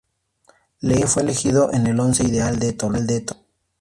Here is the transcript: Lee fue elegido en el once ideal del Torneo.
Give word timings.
Lee 0.81 1.03
fue 1.05 1.21
elegido 1.21 1.71
en 1.71 1.85
el 1.85 1.99
once 1.99 2.23
ideal 2.25 2.57
del 2.57 2.75
Torneo. 2.75 3.05